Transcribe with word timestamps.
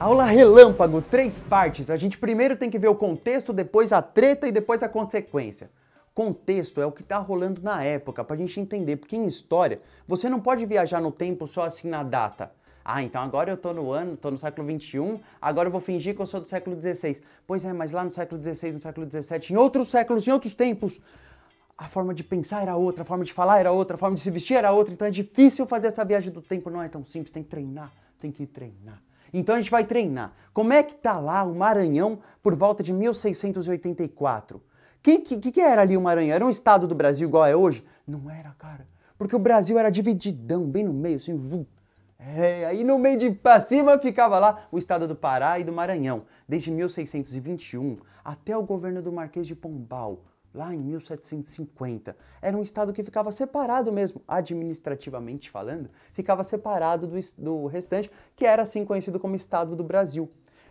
Aula 0.00 0.24
relâmpago, 0.24 1.02
três 1.02 1.40
partes. 1.40 1.90
A 1.90 1.96
gente 1.98 2.16
primeiro 2.16 2.56
tem 2.56 2.70
que 2.70 2.78
ver 2.78 2.88
o 2.88 2.94
contexto, 2.94 3.52
depois 3.52 3.92
a 3.92 4.00
treta 4.00 4.48
e 4.48 4.52
depois 4.52 4.82
a 4.82 4.88
consequência. 4.88 5.70
Contexto 6.14 6.80
é 6.80 6.86
o 6.86 6.90
que 6.90 7.02
está 7.02 7.18
rolando 7.18 7.60
na 7.62 7.84
época, 7.84 8.24
para 8.24 8.34
a 8.34 8.38
gente 8.38 8.58
entender, 8.58 8.96
porque 8.96 9.14
em 9.14 9.26
história 9.26 9.78
você 10.06 10.26
não 10.30 10.40
pode 10.40 10.64
viajar 10.64 11.02
no 11.02 11.12
tempo 11.12 11.46
só 11.46 11.64
assim 11.64 11.86
na 11.86 12.02
data. 12.02 12.50
Ah, 12.82 13.02
então 13.02 13.20
agora 13.20 13.50
eu 13.50 13.58
tô 13.58 13.74
no 13.74 13.92
ano, 13.92 14.16
tô 14.16 14.30
no 14.30 14.38
século 14.38 14.66
21, 14.66 15.20
agora 15.38 15.68
eu 15.68 15.70
vou 15.70 15.82
fingir 15.82 16.16
que 16.16 16.22
eu 16.22 16.26
sou 16.26 16.40
do 16.40 16.48
século 16.48 16.74
16. 16.74 17.20
Pois 17.46 17.66
é, 17.66 17.74
mas 17.74 17.92
lá 17.92 18.02
no 18.02 18.10
século 18.10 18.40
16, 18.40 18.76
no 18.76 18.80
século 18.80 19.04
17, 19.04 19.52
em 19.52 19.56
outros 19.56 19.88
séculos, 19.88 20.26
em 20.26 20.30
outros 20.30 20.54
tempos, 20.54 20.98
a 21.76 21.88
forma 21.88 22.14
de 22.14 22.24
pensar 22.24 22.62
era 22.62 22.74
outra, 22.74 23.02
a 23.02 23.04
forma 23.04 23.22
de 23.22 23.34
falar 23.34 23.60
era 23.60 23.70
outra, 23.70 23.96
a 23.96 23.98
forma 23.98 24.14
de 24.14 24.22
se 24.22 24.30
vestir 24.30 24.54
era 24.54 24.72
outra, 24.72 24.94
então 24.94 25.06
é 25.06 25.10
difícil 25.10 25.66
fazer 25.66 25.88
essa 25.88 26.06
viagem 26.06 26.32
do 26.32 26.40
tempo, 26.40 26.70
não 26.70 26.82
é 26.82 26.88
tão 26.88 27.04
simples, 27.04 27.30
tem 27.30 27.42
que 27.42 27.50
treinar, 27.50 27.92
tem 28.18 28.32
que 28.32 28.46
treinar. 28.46 28.98
Então 29.32 29.54
a 29.54 29.60
gente 29.60 29.70
vai 29.70 29.84
treinar. 29.84 30.32
Como 30.52 30.72
é 30.72 30.82
que 30.82 30.94
tá 30.94 31.18
lá 31.18 31.44
o 31.44 31.54
Maranhão 31.54 32.18
por 32.42 32.54
volta 32.54 32.82
de 32.82 32.92
1684? 32.92 34.58
O 34.58 34.62
que, 35.02 35.18
que, 35.18 35.52
que 35.52 35.60
era 35.60 35.82
ali 35.82 35.96
o 35.96 36.00
Maranhão? 36.00 36.34
Era 36.34 36.44
um 36.44 36.50
estado 36.50 36.86
do 36.86 36.94
Brasil 36.94 37.28
igual 37.28 37.46
é 37.46 37.56
hoje? 37.56 37.84
Não 38.06 38.30
era, 38.30 38.50
cara. 38.58 38.86
Porque 39.16 39.36
o 39.36 39.38
Brasil 39.38 39.78
era 39.78 39.90
divididão, 39.90 40.66
bem 40.66 40.84
no 40.84 40.92
meio, 40.92 41.16
assim, 41.16 41.36
vum. 41.36 41.64
É, 42.18 42.66
aí 42.66 42.84
no 42.84 42.98
meio 42.98 43.18
de 43.18 43.30
pra 43.30 43.62
cima 43.62 43.98
ficava 43.98 44.38
lá 44.38 44.66
o 44.70 44.78
estado 44.78 45.08
do 45.08 45.16
Pará 45.16 45.58
e 45.58 45.64
do 45.64 45.72
Maranhão, 45.72 46.24
desde 46.46 46.70
1621 46.70 47.98
até 48.22 48.54
o 48.54 48.62
governo 48.62 49.00
do 49.00 49.10
Marquês 49.10 49.46
de 49.46 49.56
Pombal, 49.56 50.20
lá 50.54 50.74
em 50.74 50.80
1750. 50.80 52.16
Era 52.42 52.56
um 52.56 52.62
estado 52.62 52.92
que 52.92 53.02
ficava 53.02 53.30
separado 53.32 53.92
mesmo, 53.92 54.20
administrativamente 54.26 55.50
falando, 55.50 55.90
ficava 56.12 56.42
separado 56.44 57.06
do, 57.06 57.18
do 57.38 57.66
restante, 57.66 58.10
que 58.34 58.44
era 58.44 58.62
assim 58.62 58.84
conhecido 58.84 59.20
como 59.20 59.36
Estado 59.36 59.76
do 59.76 59.84
Brasil. 59.84 60.30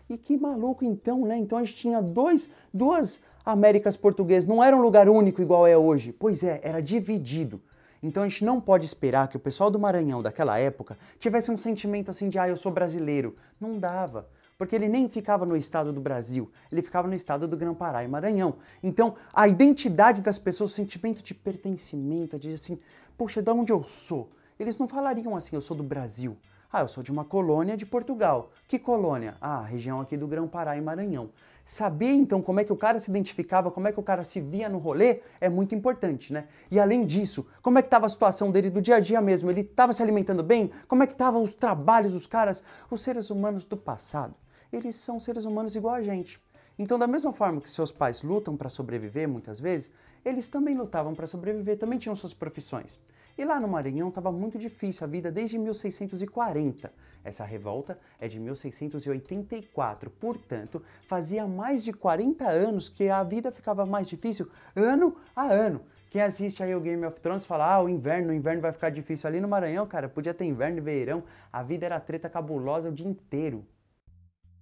E 0.10 0.18
que 0.18 0.38
maluco 0.38 0.84
então, 0.84 1.26
né? 1.26 1.38
Então 1.38 1.58
a 1.58 1.64
gente 1.64 1.76
tinha 1.76 2.02
dois, 2.02 2.50
duas 2.74 3.22
Américas 3.46 3.96
portuguesas, 3.96 4.48
não 4.48 4.64
era 4.64 4.76
um 4.76 4.82
lugar 4.82 5.08
único 5.08 5.42
igual 5.42 5.66
é 5.66 5.78
hoje. 5.78 6.12
Pois 6.12 6.44
é, 6.44 6.60
era 6.64 6.82
dividido. 6.82 7.62
Então 8.02 8.24
a 8.24 8.28
gente 8.28 8.46
não 8.46 8.62
pode 8.62 8.86
esperar 8.86 9.28
que 9.28 9.38
o 9.38 9.40
pessoal 9.40 9.70
do 9.70 9.80
Maranhão 9.80 10.22
daquela 10.22 10.58
época 10.58 10.98
tivesse 11.18 11.52
um 11.52 11.58
sentimento 11.58 12.10
assim 12.10 12.30
de 12.30 12.40
ah, 12.40 12.48
eu 12.48 12.58
sou 12.58 12.72
brasileiro. 12.72 13.36
Não 13.60 13.78
dava 13.78 14.28
porque 14.60 14.76
ele 14.76 14.90
nem 14.90 15.08
ficava 15.08 15.46
no 15.46 15.56
estado 15.56 15.94
do 15.94 16.02
Brasil, 16.02 16.52
ele 16.70 16.82
ficava 16.82 17.08
no 17.08 17.14
estado 17.14 17.48
do 17.48 17.56
Grã-Pará 17.56 18.04
e 18.04 18.10
Maranhão. 18.10 18.58
Então, 18.84 19.16
a 19.34 19.48
identidade 19.48 20.22
das 20.22 20.38
pessoas, 20.38 20.72
o 20.72 20.74
sentimento 20.74 21.24
de 21.24 21.34
pertencimento, 21.34 22.38
de 22.38 22.54
assim, 22.54 22.78
poxa, 23.18 23.42
de 23.42 23.50
onde 23.52 23.72
eu 23.72 23.82
sou? 23.84 24.30
Eles 24.60 24.78
não 24.78 24.86
falariam 24.86 25.34
assim, 25.34 25.56
eu 25.56 25.62
sou 25.62 25.78
do 25.78 25.84
Brasil. 25.84 26.38
Ah, 26.72 26.82
eu 26.82 26.90
sou 26.90 27.02
de 27.02 27.10
uma 27.10 27.24
colônia 27.24 27.78
de 27.78 27.86
Portugal. 27.86 28.52
Que 28.68 28.78
colônia? 28.78 29.38
Ah, 29.40 29.64
região 29.64 30.02
aqui 30.02 30.18
do 30.18 30.28
Grão-Pará 30.28 30.76
e 30.76 30.82
Maranhão. 30.82 31.32
Saber 31.66 32.12
então 32.12 32.42
como 32.42 32.60
é 32.60 32.66
que 32.66 32.74
o 32.74 32.76
cara 32.76 33.00
se 33.00 33.10
identificava, 33.10 33.72
como 33.72 33.88
é 33.88 33.94
que 33.94 34.00
o 34.00 34.04
cara 34.04 34.24
se 34.24 34.42
via 34.42 34.68
no 34.68 34.78
rolê, 34.78 35.22
é 35.40 35.48
muito 35.48 35.74
importante, 35.74 36.34
né? 36.34 36.50
E 36.70 36.82
além 36.82 37.06
disso, 37.06 37.48
como 37.62 37.80
é 37.80 37.82
que 37.82 37.88
estava 37.88 38.08
a 38.08 38.10
situação 38.10 38.52
dele 38.52 38.70
do 38.70 38.82
dia 38.82 38.98
a 38.98 39.00
dia 39.00 39.22
mesmo? 39.22 39.50
Ele 39.50 39.62
estava 39.62 39.94
se 39.94 40.04
alimentando 40.04 40.44
bem? 40.44 40.70
Como 40.86 41.02
é 41.02 41.08
que 41.08 41.14
estavam 41.14 41.42
os 41.42 41.54
trabalhos 41.54 42.12
dos 42.12 42.28
caras, 42.28 42.62
os 42.92 43.02
seres 43.02 43.30
humanos 43.30 43.64
do 43.64 43.78
passado? 43.78 44.36
Eles 44.72 44.96
são 44.96 45.20
seres 45.20 45.46
humanos 45.46 45.76
igual 45.76 45.96
a 45.96 46.02
gente. 46.02 46.40
Então, 46.78 46.98
da 46.98 47.08
mesma 47.08 47.34
forma 47.34 47.60
que 47.60 47.70
seus 47.70 47.92
pais 47.92 48.24
lutam 48.24 48.56
para 48.56 48.70
sobreviver 48.70 49.28
muitas 49.28 49.60
vezes, 49.60 49.92
eles 50.24 50.48
também 50.48 50.76
lutavam 50.76 51.14
para 51.14 51.28
sobreviver, 51.28 51.78
também 51.78 52.00
tinham 52.00 52.16
suas 52.16 52.34
profissões. 52.34 53.00
E 53.38 53.46
lá 53.46 53.60
no 53.60 53.68
Maranhão 53.68 54.10
estava 54.10 54.32
muito 54.32 54.58
difícil 54.58 55.06
a 55.06 55.08
vida 55.08 55.32
desde 55.32 55.58
1640. 55.58 56.92
Essa 57.24 57.44
revolta 57.46 58.00
é 58.20 58.28
de 58.28 58.40
1684, 58.40 60.10
portanto, 60.10 60.82
fazia 61.08 61.48
mais 61.48 61.84
de 61.84 61.94
40 61.94 62.46
anos 62.46 62.90
que 62.90 63.10
a 63.10 63.24
vida 63.24 63.52
ficava 63.52 63.86
mais 63.86 64.08
difícil 64.08 64.50
ano 64.76 65.16
a 65.36 65.46
ano. 65.46 65.82
Quem 66.10 66.22
assiste 66.22 66.64
aí 66.64 66.74
o 66.74 66.82
Game 66.82 67.06
of 67.06 67.20
Thrones 67.22 67.46
fala, 67.46 67.74
ah, 67.74 67.82
o 67.82 67.88
inverno, 67.88 68.32
o 68.32 68.34
inverno 68.34 68.62
vai 68.62 68.72
ficar 68.72 68.90
difícil. 68.90 69.28
Ali 69.28 69.40
no 69.40 69.48
Maranhão, 69.48 69.86
cara, 69.86 70.10
podia 70.10 70.34
ter 70.34 70.46
inverno 70.46 70.78
e 70.78 70.82
verão, 70.82 71.24
a 71.52 71.62
vida 71.62 71.86
era 71.86 72.00
treta 72.00 72.30
cabulosa 72.30 72.90
o 72.90 72.92
dia 72.92 73.08
inteiro. 73.08 73.66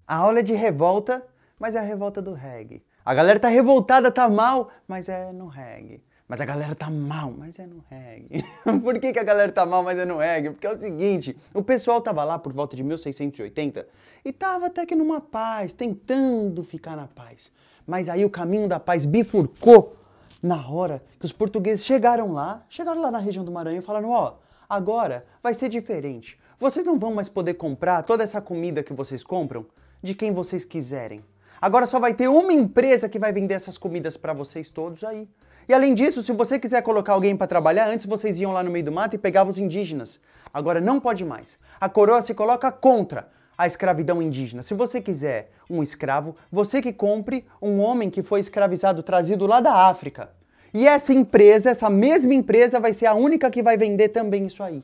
A 0.08 0.16
aula 0.16 0.40
é 0.40 0.42
de 0.42 0.54
revolta, 0.54 1.22
mas 1.60 1.76
é 1.76 1.80
a 1.80 1.82
revolta 1.82 2.22
do 2.22 2.32
reggae. 2.32 2.82
A 3.04 3.14
galera 3.14 3.38
tá 3.38 3.50
revoltada, 3.50 4.10
tá 4.10 4.30
mal, 4.30 4.70
mas 4.88 5.10
é 5.10 5.34
no 5.34 5.48
reggae. 5.48 6.02
Mas 6.30 6.40
a 6.40 6.46
galera 6.46 6.74
tá 6.74 6.90
mal, 6.90 7.34
mas 7.38 7.60
é 7.60 7.68
no 7.68 7.84
reggae. 7.90 8.42
por 8.84 8.98
que, 9.00 9.12
que 9.12 9.20
a 9.20 9.24
galera 9.24 9.52
tá 9.52 9.66
mal, 9.66 9.84
mas 9.84 10.00
é 10.00 10.06
no 10.06 10.16
reggae? 10.16 10.52
Porque 10.52 10.66
é 10.66 10.74
o 10.74 10.78
seguinte, 10.78 11.36
o 11.54 11.62
pessoal 11.62 12.00
tava 12.00 12.24
lá 12.24 12.40
por 12.40 12.54
volta 12.54 12.74
de 12.74 12.84
1680 12.84 13.86
e 14.24 14.32
tava 14.32 14.68
até 14.68 14.86
que 14.86 14.96
numa 14.96 15.20
paz, 15.20 15.74
tentando 15.74 16.64
ficar 16.64 16.96
na 16.96 17.08
paz. 17.08 17.52
Mas 17.86 18.08
aí 18.08 18.24
o 18.24 18.30
caminho 18.30 18.68
da 18.70 18.80
paz 18.80 19.06
bifurcou 19.06 19.94
na 20.42 20.70
hora 20.70 21.04
que 21.20 21.26
os 21.26 21.34
portugueses 21.34 21.86
chegaram 21.86 22.32
lá, 22.32 22.66
chegaram 22.70 23.02
lá 23.02 23.12
na 23.12 23.20
região 23.20 23.44
do 23.44 23.52
Maranhão 23.52 23.80
e 23.80 23.86
falaram, 23.86 24.10
ó, 24.10 24.30
oh, 24.30 24.34
agora 24.70 25.26
vai 25.44 25.54
ser 25.54 25.68
diferente. 25.68 26.40
Vocês 26.58 26.86
não 26.86 26.98
vão 26.98 27.14
mais 27.14 27.28
poder 27.28 27.56
comprar 27.56 28.04
toda 28.04 28.24
essa 28.24 28.40
comida 28.40 28.82
que 28.82 28.94
vocês 28.94 29.22
compram 29.22 29.66
de 30.02 30.14
quem 30.14 30.32
vocês 30.32 30.66
quiserem. 30.66 31.24
Agora 31.62 31.88
só 31.88 32.00
vai 32.00 32.14
ter 32.14 32.28
uma 32.28 32.54
empresa 32.54 33.10
que 33.10 33.18
vai 33.18 33.34
vender 33.34 33.56
essas 33.56 33.78
comidas 33.78 34.16
para 34.16 34.34
vocês 34.34 34.70
todos 34.70 35.04
aí. 35.04 35.28
E 35.68 35.74
além 35.74 35.94
disso, 35.94 36.24
se 36.24 36.32
você 36.32 36.60
quiser 36.60 36.82
colocar 36.82 37.14
alguém 37.14 37.36
para 37.36 37.48
trabalhar, 37.48 37.90
antes 37.90 38.06
vocês 38.06 38.40
iam 38.40 38.52
lá 38.52 38.64
no 38.64 38.72
meio 38.72 38.86
do 38.86 38.92
mato 38.92 39.16
e 39.16 39.20
pegavam 39.20 39.52
os 39.52 39.58
indígenas. 39.58 40.20
Agora 40.54 40.80
não 40.80 41.00
pode 41.00 41.26
mais. 41.26 41.60
A 41.80 41.90
coroa 41.90 42.22
se 42.22 42.34
coloca 42.34 42.72
contra 42.72 43.28
a 43.58 43.66
escravidão 43.66 44.22
indígena. 44.22 44.62
Se 44.62 44.74
você 44.74 45.02
quiser 45.02 45.50
um 45.70 45.82
escravo, 45.82 46.36
você 46.52 46.82
que 46.82 46.94
compre 46.94 47.46
um 47.62 47.80
homem 47.80 48.10
que 48.10 48.22
foi 48.22 48.40
escravizado, 48.40 49.02
trazido 49.04 49.48
lá 49.48 49.60
da 49.60 49.88
África. 49.88 50.30
E 50.74 50.88
essa 50.88 51.12
empresa, 51.12 51.72
essa 51.72 51.90
mesma 51.90 52.34
empresa, 52.34 52.80
vai 52.80 52.94
ser 52.94 53.08
a 53.08 53.16
única 53.16 53.50
que 53.50 53.64
vai 53.64 53.78
vender 53.78 54.10
também 54.10 54.46
isso 54.46 54.62
aí. 54.62 54.84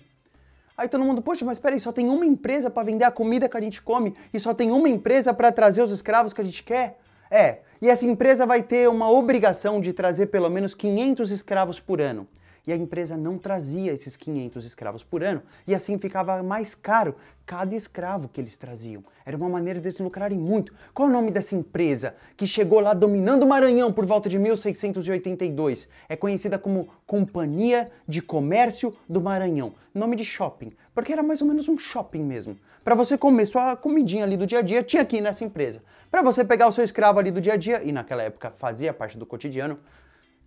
Aí 0.78 0.88
todo 0.88 1.04
mundo, 1.04 1.22
poxa, 1.22 1.46
mas 1.46 1.60
peraí, 1.60 1.80
só 1.80 1.92
tem 1.92 2.10
uma 2.10 2.26
empresa 2.26 2.70
para 2.70 2.84
vender 2.84 3.06
a 3.06 3.12
comida 3.12 3.48
que 3.48 3.58
a 3.58 3.62
gente 3.62 3.82
come 3.82 4.16
e 4.34 4.40
só 4.40 4.54
tem 4.54 4.72
uma 4.72 4.90
empresa 4.90 5.34
para 5.34 5.52
trazer 5.52 5.82
os 5.82 5.92
escravos 5.92 6.34
que 6.34 6.42
a 6.42 6.44
gente 6.44 6.64
quer? 6.64 7.00
É, 7.30 7.60
e 7.82 7.90
essa 7.90 8.06
empresa 8.06 8.46
vai 8.46 8.64
ter 8.64 8.90
uma 8.90 9.10
obrigação 9.10 9.80
de 9.80 9.94
trazer 9.94 10.28
pelo 10.28 10.50
menos 10.50 10.74
500 10.74 11.32
escravos 11.32 11.80
por 11.80 12.02
ano 12.02 12.28
e 12.66 12.72
a 12.72 12.76
empresa 12.76 13.18
não 13.18 13.38
trazia 13.38 13.92
esses 13.92 14.16
500 14.16 14.66
escravos 14.66 15.04
por 15.04 15.24
ano 15.24 15.42
e 15.68 15.76
assim 15.76 15.98
ficava 15.98 16.42
mais 16.42 16.74
caro 16.74 17.16
cada 17.46 17.76
escravo 17.76 18.30
que 18.30 18.40
eles 18.40 18.56
traziam. 18.56 19.04
Era 19.26 19.36
uma 19.36 19.50
maneira 19.50 19.80
de 19.80 19.88
eles 19.88 19.98
lucrarem 20.00 20.38
muito. 20.38 20.74
Qual 20.94 21.08
é 21.08 21.12
o 21.12 21.14
nome 21.14 21.30
dessa 21.30 21.56
empresa 21.56 22.16
que 22.38 22.48
chegou 22.48 22.80
lá 22.80 22.94
dominando 22.94 23.44
o 23.44 23.48
Maranhão 23.48 23.92
por 23.92 24.06
volta 24.06 24.30
de 24.30 24.40
1682? 24.40 25.88
É 26.08 26.16
conhecida 26.16 26.58
como 26.58 26.88
Companhia 27.06 27.92
de 28.08 28.22
Comércio 28.22 28.96
do 29.10 29.22
Maranhão. 29.22 29.74
Nome 29.94 30.16
de 30.16 30.26
shopping, 30.26 30.72
porque 30.96 31.12
era 31.12 31.22
mais 31.22 31.42
ou 31.42 31.48
menos 31.48 31.68
um 31.68 31.78
shopping 31.78 32.24
mesmo. 32.24 32.58
Para 32.84 32.96
você 32.96 33.18
comer 33.18 33.46
sua 33.46 33.76
comidinha 33.76 34.24
ali 34.24 34.36
do 34.36 34.48
dia 34.48 34.60
a 34.60 34.62
dia, 34.62 34.82
tinha 34.84 35.02
aqui 35.02 35.22
nessa 35.22 35.44
empresa. 35.44 35.84
Para 36.10 36.22
você 36.22 36.44
pegar 36.44 36.68
o 36.68 36.72
seu 36.72 36.84
escravo 36.84 37.20
ali 37.20 37.30
do 37.30 37.40
dia 37.40 37.54
a 37.54 37.58
dia, 37.58 37.84
e 37.84 37.92
naquela 37.92 38.24
época 38.24 38.52
fazia 38.58 38.94
parte 38.94 39.18
do 39.18 39.26
cotidiano, 39.26 39.80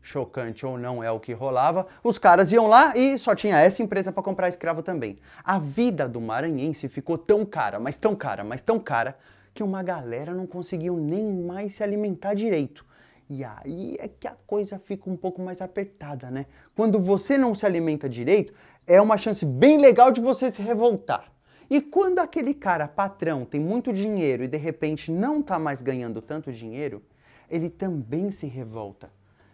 chocante 0.07 0.65
ou 0.65 0.79
não 0.79 1.03
é 1.03 1.11
o 1.11 1.19
que 1.19 1.33
rolava, 1.33 1.87
os 2.03 2.17
caras 2.17 2.53
iam 2.53 2.67
lá 2.67 2.97
e 2.97 3.19
só 3.19 3.35
tinha 3.35 3.59
essa 3.59 3.83
empresa 3.83 4.13
para 4.13 4.23
comprar 4.23 4.49
escravo 4.49 4.83
também. 4.83 5.19
A 5.43 5.59
vida 5.59 6.09
do 6.09 6.21
maranhense 6.21 6.89
ficou 6.89 7.19
tão 7.19 7.45
cara, 7.45 7.81
mas 7.81 7.97
tão 7.97 8.15
cara, 8.15 8.45
mas 8.45 8.63
tão 8.63 8.79
cara, 8.79 9.17
que 9.53 9.63
uma 9.63 9.83
galera 9.83 10.33
não 10.33 10.47
conseguiu 10.47 10.97
nem 10.97 11.27
mais 11.33 11.75
se 11.75 11.83
alimentar 11.83 12.35
direito. 12.35 12.85
E 13.29 13.43
aí 13.43 13.97
é 13.99 14.07
que 14.07 14.29
a 14.29 14.37
coisa 14.47 14.79
fica 14.79 15.11
um 15.11 15.17
pouco 15.17 15.43
mais 15.43 15.61
apertada, 15.61 16.31
né? 16.31 16.47
Quando 16.77 17.01
você 17.01 17.37
não 17.37 17.55
se 17.55 17.67
alimenta 17.67 18.09
direito, 18.09 18.53
é 18.87 19.01
uma 19.01 19.17
chance 19.17 19.45
bem 19.45 19.79
legal 19.79 20.13
de 20.13 20.21
você 20.21 20.51
se 20.51 20.63
revoltar. 20.63 21.33
E 21.69 21.81
quando 21.81 22.21
aquele 22.21 22.55
cara 22.55 22.87
patrão 22.87 23.45
tem 23.45 23.59
muito 23.59 23.93
dinheiro 23.93 24.45
e 24.45 24.49
de 24.49 24.57
repente 24.57 25.11
não 25.11 25.41
está 25.41 25.59
mais 25.59 25.83
ganhando 25.83 26.23
tanto 26.23 26.53
dinheiro, 26.53 27.03
ele 27.51 27.69
também 27.69 28.31
se 28.31 28.47
revolta. 28.47 29.11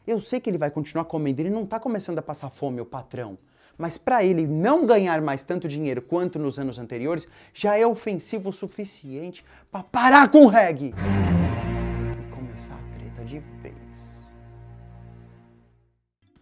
Eu 0.06 0.20
sei 0.20 0.40
que 0.40 0.50
ele 0.50 0.58
vai 0.58 0.70
continuar 0.70 1.04
comendo, 1.04 1.40
ele 1.40 1.50
não 1.50 1.62
está 1.62 1.78
começando 1.78 2.18
a 2.18 2.22
passar 2.22 2.50
fome, 2.50 2.80
o 2.80 2.86
patrão. 2.86 3.38
Mas 3.78 3.96
para 3.96 4.24
ele 4.24 4.46
não 4.46 4.84
ganhar 4.84 5.20
mais 5.22 5.44
tanto 5.44 5.68
dinheiro 5.68 6.02
quanto 6.02 6.38
nos 6.38 6.58
anos 6.58 6.78
anteriores, 6.78 7.26
já 7.54 7.78
é 7.78 7.86
ofensivo 7.86 8.50
o 8.50 8.52
suficiente 8.52 9.44
para 9.70 9.82
parar 9.82 10.30
com 10.30 10.44
o 10.44 10.48
reggae 10.48 10.92
e 10.92 12.34
começar 12.34 12.74
a 12.74 12.94
treta 12.96 13.24
de 13.24 13.38
vez. 13.38 13.74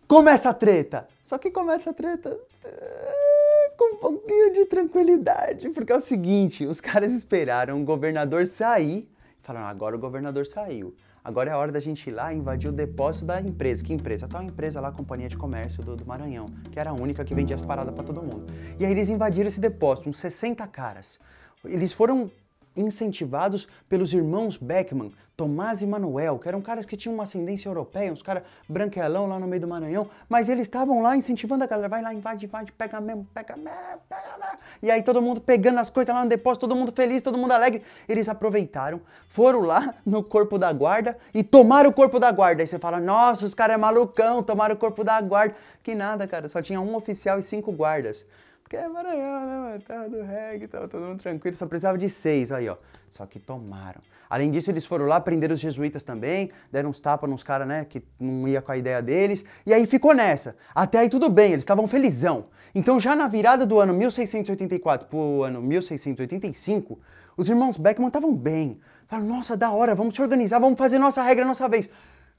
Começa 0.09 0.51
a 0.51 0.55
treta! 0.55 1.07
Só 1.23 1.39
que 1.39 1.51
começa 1.51 1.91
a 1.91 1.93
treta 1.93 2.37
eh, 2.65 3.73
com 3.77 3.95
um 3.95 3.97
pouquinho 3.99 4.53
de 4.53 4.65
tranquilidade, 4.65 5.69
porque 5.71 5.93
é 5.93 5.97
o 5.97 6.01
seguinte, 6.01 6.67
os 6.67 6.81
caras 6.81 7.15
esperaram 7.15 7.81
o 7.81 7.85
governador 7.85 8.45
sair, 8.47 9.09
falaram, 9.41 9.69
agora 9.69 9.95
o 9.95 9.99
governador 10.01 10.47
saiu. 10.47 10.95
Agora 11.22 11.50
é 11.50 11.52
a 11.52 11.58
hora 11.58 11.70
da 11.70 11.81
gente 11.81 12.08
ir 12.08 12.12
lá 12.12 12.32
e 12.32 12.38
invadir 12.38 12.69
o 12.69 12.72
depósito 12.72 13.26
da 13.26 13.40
empresa. 13.40 13.84
Que 13.84 13.93
empresa? 13.93 14.26
A 14.26 14.28
tal 14.28 14.43
empresa 14.43 14.81
lá, 14.81 14.88
a 14.88 14.93
Companhia 14.93 15.28
de 15.28 15.37
Comércio 15.37 15.82
do, 15.82 15.96
do 15.96 16.06
Maranhão, 16.06 16.46
que 16.70 16.81
era 16.81 16.90
a 16.90 16.93
única 16.93 17.25
que 17.25 17.34
vendia 17.34 17.56
as 17.56 17.62
paradas 17.62 17.94
para 17.94 18.05
todo 18.05 18.22
mundo. 18.22 18.46
E 18.78 18.84
aí 18.84 18.90
eles 18.90 19.08
invadiram 19.11 19.49
esse 19.49 19.61
depósito, 19.61 20.08
uns 20.08 20.19
60 20.19 20.67
caras. 20.69 21.20
Eles 21.64 21.93
foram 21.93 22.31
incentivados 22.76 23.69
pelos 23.88 24.12
irmãos 24.12 24.56
Beckman, 24.56 25.12
Tomás 25.37 25.81
e 25.81 25.87
Manuel, 25.87 26.38
que 26.38 26.46
eram 26.46 26.61
caras 26.61 26.84
que 26.84 26.99
tinham 26.99 27.14
uma 27.14 27.25
ascendência 27.25 27.67
europeia, 27.67 28.12
uns 28.12 28.20
caras 28.20 28.43
branquelão 28.69 29.26
lá 29.26 29.38
no 29.38 29.46
meio 29.46 29.62
do 29.62 29.67
Maranhão, 29.67 30.06
mas 30.28 30.50
eles 30.50 30.64
estavam 30.64 31.00
lá 31.00 31.17
incentivando 31.17 31.64
a 31.64 31.67
galera, 31.67 31.88
vai 31.88 32.02
lá, 32.02 32.12
invade, 32.12 32.44
invade, 32.44 32.72
pega 32.72 33.00
mesmo, 33.00 33.26
pega 33.32 33.56
mesmo, 33.56 34.02
pega 34.06 34.37
mesmo. 34.38 34.58
E 34.82 34.90
aí 34.90 35.02
todo 35.02 35.22
mundo 35.22 35.40
pegando 35.40 35.78
as 35.78 35.88
coisas 35.88 36.14
lá 36.14 36.22
no 36.22 36.28
depósito, 36.28 36.69
todo 36.69 36.76
mundo 36.76 36.93
feliz, 36.93 37.22
todo 37.22 37.38
mundo 37.38 37.52
alegre. 37.52 37.82
Eles 38.06 38.28
aproveitaram, 38.28 39.00
foram 39.26 39.61
lá 39.61 39.94
no 40.05 40.23
corpo 40.23 40.58
da 40.58 40.70
guarda 40.75 41.16
e 41.32 41.43
tomaram 41.43 41.88
o 41.88 41.93
corpo 41.93 42.20
da 42.20 42.31
guarda. 42.31 42.62
Aí 42.62 42.66
você 42.66 42.78
fala, 42.78 43.00
nossa, 43.00 43.46
os 43.46 43.55
caras 43.55 43.76
é 43.76 43.78
malucão, 43.78 44.43
tomaram 44.43 44.75
o 44.75 44.78
corpo 44.78 45.02
da 45.02 45.19
guarda. 45.23 45.55
Que 45.82 45.94
nada, 45.94 46.28
cara, 46.28 46.50
só 46.50 46.61
tinha 46.61 46.81
um 46.82 46.94
oficial 46.94 47.38
e 47.38 47.43
cinco 47.43 47.73
guardas. 47.73 48.26
Porque 48.70 48.84
é 48.84 48.88
Maranhão, 48.88 49.46
né, 49.46 49.58
mano? 49.58 49.82
Tava 49.82 50.08
do 50.08 50.22
reggae, 50.22 50.69
tava 50.69 50.87
todo 50.87 51.02
mundo 51.02 51.20
tranquilo, 51.20 51.56
só 51.56 51.67
precisava 51.67 51.99
de 51.99 52.08
seis, 52.08 52.52
aí, 52.52 52.69
ó. 52.69 52.76
Só 53.11 53.26
que 53.26 53.40
tomaram. 53.40 54.00
Além 54.28 54.49
disso, 54.49 54.70
eles 54.70 54.87
foram 54.87 55.06
lá 55.06 55.20
prender 55.20 55.50
os 55.50 55.58
jesuítas 55.58 56.05
também, 56.05 56.52
deram 56.70 56.90
uns 56.90 57.00
tapas 57.00 57.28
nos 57.28 57.43
caras, 57.43 57.67
né, 57.67 57.84
que 57.84 58.00
não 58.20 58.46
ia 58.46 58.62
com 58.62 58.70
a 58.70 58.76
ideia 58.76 59.02
deles, 59.02 59.44
e 59.67 59.75
aí 59.75 59.88
ficou 59.88 60.14
nessa. 60.14 60.55
Até 60.72 61.00
aí 61.00 61.08
tudo 61.08 61.28
bem, 61.28 61.50
eles 61.50 61.64
estavam 61.64 61.88
felizão. 61.88 62.46
Então, 62.72 63.00
já 63.00 63.17
na 63.17 63.26
virada 63.26 63.67
do 63.67 63.81
ano 63.81 63.93
1684 63.93 65.08
pro 65.08 65.43
ano 65.43 65.61
1685, 65.61 66.96
os 67.37 67.49
irmãos 67.49 67.76
Beckman 67.76 68.06
estavam 68.06 68.32
bem. 68.32 68.78
Falaram, 69.08 69.28
nossa, 69.28 69.56
da 69.56 69.73
hora, 69.73 69.96
vamos 69.96 70.14
se 70.14 70.23
organizar, 70.23 70.61
vamos 70.61 70.78
fazer 70.78 71.00
nossa 71.00 71.25
regra 71.25 71.44
nossa 71.44 71.69
vez. 71.69 71.90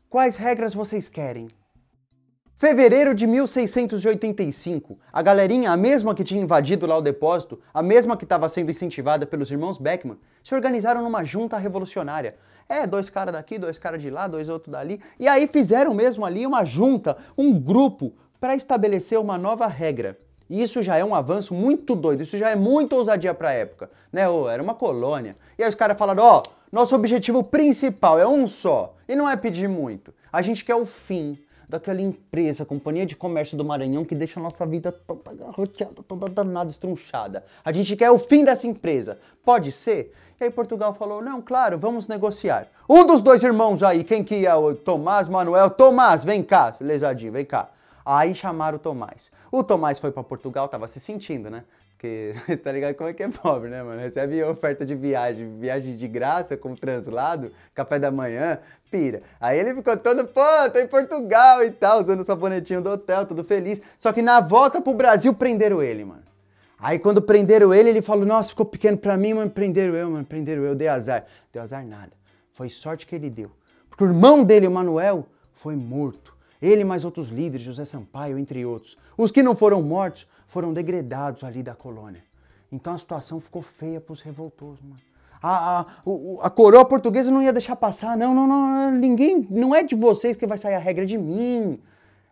Quais 0.09 0.37
regras 0.37 0.73
vocês 0.73 1.09
querem? 1.09 1.49
Fevereiro 2.61 3.15
de 3.15 3.25
1685, 3.25 4.95
a 5.11 5.23
galerinha, 5.23 5.71
a 5.71 5.75
mesma 5.75 6.13
que 6.13 6.23
tinha 6.23 6.43
invadido 6.43 6.85
lá 6.85 6.95
o 6.95 7.01
depósito, 7.01 7.59
a 7.73 7.81
mesma 7.81 8.15
que 8.15 8.23
estava 8.23 8.47
sendo 8.47 8.69
incentivada 8.69 9.25
pelos 9.25 9.49
irmãos 9.49 9.79
Beckman, 9.79 10.19
se 10.43 10.53
organizaram 10.53 11.01
numa 11.01 11.23
junta 11.23 11.57
revolucionária. 11.57 12.35
É, 12.69 12.85
dois 12.85 13.09
caras 13.09 13.33
daqui, 13.33 13.57
dois 13.57 13.79
caras 13.79 13.99
de 13.99 14.11
lá, 14.11 14.27
dois 14.27 14.47
outros 14.47 14.71
dali, 14.71 15.01
e 15.19 15.27
aí 15.27 15.47
fizeram 15.47 15.95
mesmo 15.95 16.23
ali 16.23 16.45
uma 16.45 16.63
junta, 16.63 17.17
um 17.35 17.51
grupo, 17.51 18.13
para 18.39 18.55
estabelecer 18.55 19.19
uma 19.19 19.39
nova 19.39 19.65
regra. 19.65 20.15
E 20.47 20.61
isso 20.61 20.83
já 20.83 20.95
é 20.95 21.03
um 21.03 21.15
avanço 21.15 21.55
muito 21.55 21.95
doido, 21.95 22.21
isso 22.21 22.37
já 22.37 22.51
é 22.51 22.55
muito 22.55 22.95
ousadia 22.95 23.33
para 23.33 23.49
a 23.49 23.53
época, 23.53 23.89
né? 24.13 24.29
Oh, 24.29 24.47
era 24.47 24.61
uma 24.61 24.75
colônia. 24.75 25.35
E 25.57 25.63
aí 25.63 25.69
os 25.69 25.73
caras 25.73 25.97
falaram, 25.97 26.23
ó, 26.23 26.43
oh, 26.45 26.51
nosso 26.71 26.93
objetivo 26.93 27.43
principal 27.43 28.19
é 28.19 28.27
um 28.27 28.45
só, 28.45 28.95
e 29.09 29.15
não 29.15 29.27
é 29.27 29.35
pedir 29.35 29.67
muito. 29.67 30.13
A 30.31 30.43
gente 30.43 30.63
quer 30.63 30.75
o 30.75 30.85
fim 30.85 31.39
daquela 31.71 32.01
empresa, 32.01 32.65
Companhia 32.65 33.05
de 33.05 33.15
Comércio 33.15 33.57
do 33.57 33.63
Maranhão, 33.63 34.03
que 34.03 34.13
deixa 34.13 34.41
a 34.41 34.43
nossa 34.43 34.65
vida 34.65 34.91
toda 34.91 35.33
garroteada, 35.33 36.03
toda 36.05 36.27
danada, 36.27 36.69
estrunchada. 36.69 37.45
A 37.63 37.71
gente 37.71 37.95
quer 37.95 38.11
o 38.11 38.19
fim 38.19 38.43
dessa 38.43 38.67
empresa. 38.67 39.17
Pode 39.45 39.71
ser? 39.71 40.13
E 40.39 40.43
aí 40.43 40.49
Portugal 40.49 40.93
falou, 40.93 41.21
não, 41.21 41.41
claro, 41.41 41.79
vamos 41.79 42.09
negociar. 42.09 42.67
Um 42.89 43.05
dos 43.05 43.21
dois 43.21 43.41
irmãos 43.41 43.81
aí, 43.83 44.03
quem 44.03 44.21
que 44.21 44.45
é 44.45 44.53
o 44.53 44.75
Tomás 44.75 45.29
Manuel? 45.29 45.69
Tomás, 45.69 46.25
vem 46.25 46.43
cá, 46.43 46.73
lesadinho, 46.81 47.31
vem 47.31 47.45
cá. 47.45 47.69
Aí 48.05 48.35
chamaram 48.35 48.75
o 48.75 48.79
Tomás. 48.79 49.31
O 49.49 49.63
Tomás 49.63 49.97
foi 49.97 50.11
para 50.11 50.23
Portugal, 50.23 50.67
tava 50.67 50.89
se 50.89 50.99
sentindo, 50.99 51.49
né? 51.49 51.63
Porque 52.01 52.33
você 52.47 52.57
tá 52.57 52.71
ligado 52.71 52.95
como 52.95 53.11
é 53.11 53.13
que 53.13 53.21
é 53.21 53.29
pobre, 53.29 53.69
né, 53.69 53.83
mano? 53.83 54.01
Recebe 54.01 54.43
oferta 54.43 54.83
de 54.83 54.95
viagem, 54.95 55.59
viagem 55.59 55.95
de 55.95 56.07
graça, 56.07 56.57
com 56.57 56.73
translado, 56.73 57.51
café 57.75 57.99
da 57.99 58.09
manhã, 58.09 58.57
pira. 58.89 59.21
Aí 59.39 59.59
ele 59.59 59.75
ficou 59.75 59.95
todo, 59.95 60.25
pô, 60.25 60.41
tô 60.73 60.79
em 60.79 60.87
Portugal 60.87 61.63
e 61.63 61.69
tal, 61.69 61.99
usando 61.99 62.21
o 62.21 62.23
sabonetinho 62.23 62.81
do 62.81 62.89
hotel, 62.89 63.27
tudo 63.27 63.43
feliz. 63.43 63.79
Só 63.99 64.11
que 64.11 64.23
na 64.23 64.41
volta 64.41 64.81
pro 64.81 64.95
Brasil 64.95 65.31
prenderam 65.31 65.79
ele, 65.79 66.03
mano. 66.03 66.23
Aí 66.79 66.97
quando 66.97 67.21
prenderam 67.21 67.71
ele, 67.71 67.89
ele 67.89 68.01
falou, 68.01 68.25
nossa, 68.25 68.49
ficou 68.49 68.65
pequeno 68.65 68.97
pra 68.97 69.15
mim, 69.15 69.35
mano, 69.35 69.51
prenderam 69.51 69.93
eu, 69.93 70.09
mano, 70.09 70.25
prenderam 70.25 70.63
eu, 70.63 70.73
dei 70.73 70.87
azar. 70.87 71.25
Deu 71.53 71.61
azar 71.61 71.85
nada. 71.85 72.13
Foi 72.51 72.67
sorte 72.67 73.05
que 73.05 73.13
ele 73.13 73.29
deu. 73.29 73.51
Porque 73.87 74.03
o 74.03 74.07
irmão 74.07 74.43
dele, 74.43 74.65
o 74.65 74.71
Manuel, 74.71 75.27
foi 75.53 75.75
morto. 75.75 76.30
Ele 76.61 76.83
mais 76.83 77.03
outros 77.03 77.29
líderes, 77.29 77.65
José 77.65 77.85
Sampaio, 77.85 78.37
entre 78.37 78.63
outros. 78.65 78.97
Os 79.17 79.31
que 79.31 79.41
não 79.41 79.55
foram 79.55 79.81
mortos 79.81 80.27
foram 80.45 80.71
degradados 80.71 81.43
ali 81.43 81.63
da 81.63 81.73
colônia. 81.73 82.23
Então 82.71 82.93
a 82.93 82.97
situação 82.97 83.39
ficou 83.39 83.61
feia 83.61 83.99
para 83.99 84.13
os 84.13 84.21
revoltosos, 84.21 84.81
mano. 84.81 85.01
A, 85.43 85.79
a, 85.79 85.85
a, 86.43 86.49
coroa 86.51 86.85
portuguesa 86.85 87.31
não 87.31 87.41
ia 87.41 87.51
deixar 87.51 87.75
passar, 87.75 88.15
não, 88.15 88.31
não, 88.31 88.45
não, 88.45 88.91
ninguém, 88.91 89.47
não 89.49 89.73
é 89.73 89.81
de 89.81 89.95
vocês 89.95 90.37
que 90.37 90.45
vai 90.45 90.55
sair 90.55 90.75
a 90.75 90.79
regra, 90.79 91.03
é 91.03 91.07
de 91.07 91.17
mim. 91.17 91.81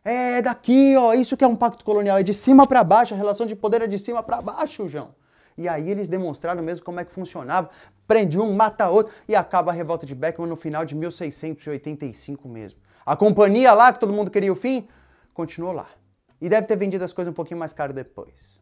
É 0.06 0.44
daqui, 0.44 0.96
ó, 0.96 1.14
isso 1.14 1.36
que 1.36 1.44
é 1.44 1.48
um 1.48 1.56
pacto 1.56 1.84
colonial, 1.84 2.20
é 2.20 2.24
de 2.24 2.36
cima 2.36 2.68
para 2.68 2.84
baixo, 2.84 3.16
a 3.16 3.18
relação 3.18 3.48
de 3.48 3.56
poder 3.56 3.82
é 3.82 3.88
de 3.88 3.98
cima 3.98 4.22
para 4.22 4.44
baixo, 4.44 4.88
João. 4.88 5.10
E 5.58 5.68
aí 5.68 5.90
eles 5.90 6.08
demonstraram 6.08 6.62
mesmo 6.62 6.86
como 6.86 7.00
é 7.00 7.06
que 7.06 7.12
funcionava, 7.12 7.70
prende 8.08 8.40
um, 8.40 8.54
mata 8.54 8.88
outro, 8.90 9.12
e 9.28 9.36
acaba 9.36 9.72
a 9.72 9.74
revolta 9.74 10.06
de 10.06 10.14
Beckman 10.14 10.48
no 10.48 10.56
final 10.56 10.86
de 10.86 10.96
1685 10.96 12.48
mesmo. 12.48 12.80
A 13.10 13.16
companhia 13.16 13.74
lá, 13.74 13.92
que 13.92 14.00
todo 14.00 14.14
mundo 14.14 14.30
queria 14.30 14.54
o 14.54 14.56
fim, 14.56 14.88
continuou 15.34 15.74
lá. 15.74 15.90
E 16.40 16.48
deve 16.48 16.68
ter 16.68 16.76
vendido 16.76 17.04
as 17.04 17.12
coisas 17.12 17.32
um 17.32 17.34
pouquinho 17.34 17.60
mais 17.60 17.74
caro 17.74 17.92
depois. 17.92 18.62